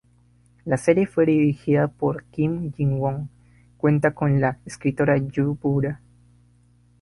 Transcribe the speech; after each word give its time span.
La 0.65 0.77
serie 0.77 1.05
fue 1.05 1.27
dirigida 1.27 1.87
por 1.87 2.23
Kim 2.23 2.73
Jin-won, 2.73 3.29
cuenta 3.77 4.15
con 4.15 4.41
la 4.41 4.57
escritora 4.65 5.15
Yoo 5.19 5.55
Bo-ra. 5.61 6.01